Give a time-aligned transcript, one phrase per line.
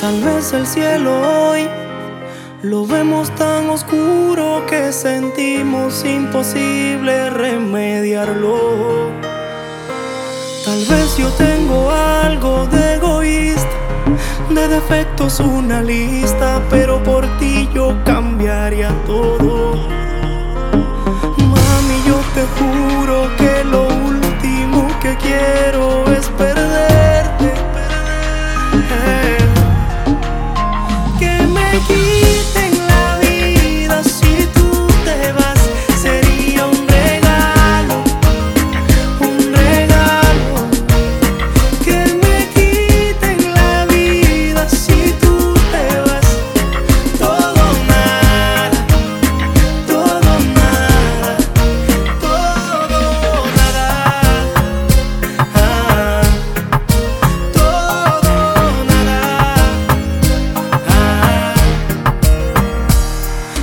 [0.00, 1.68] Tal vez el cielo hoy
[2.62, 9.10] lo vemos tan oscuro que sentimos imposible remediarlo.
[10.64, 13.76] Tal vez yo tengo algo de egoísta,
[14.48, 19.59] de defectos una lista, pero por ti yo cambiaría todo.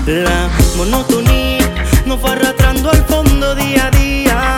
[0.08, 1.69] La monotonía
[2.05, 4.58] nos fue arrastrando al fondo día a día.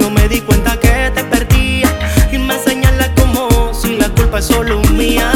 [0.00, 1.88] No me di cuenta que te perdía
[2.32, 5.30] y me señala como si la culpa es solo mía.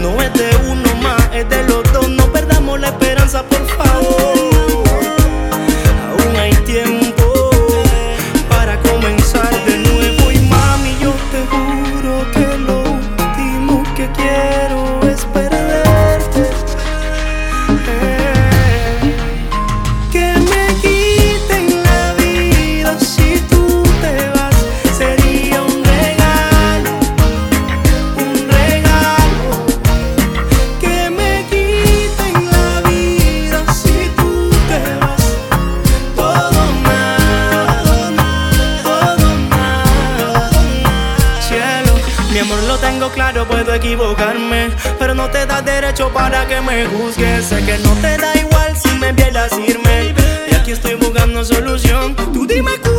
[0.00, 2.08] No es de uno más, es de los dos.
[2.08, 3.75] No perdamos la esperanza, por favor.
[42.36, 46.84] Mi amor lo tengo claro, puedo equivocarme, pero no te da derecho para que me
[46.84, 47.46] juzgues.
[47.46, 50.14] Sé que no te da igual si me vieras irme.
[50.50, 52.14] Y aquí estoy buscando solución.
[52.14, 52.95] Tú dime cuándo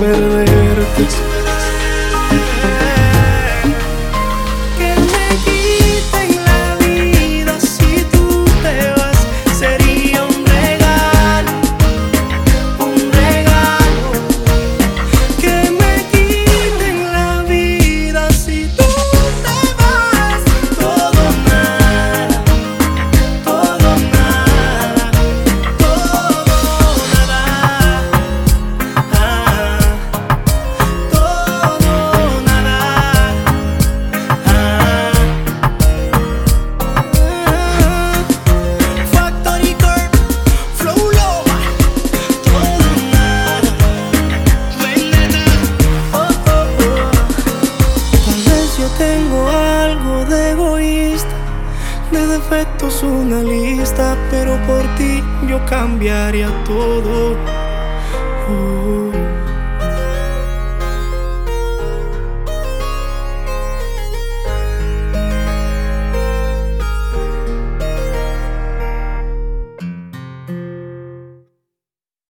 [0.00, 1.47] better later this
[52.18, 57.36] de defectos una lista, pero por ti yo cambiaría todo.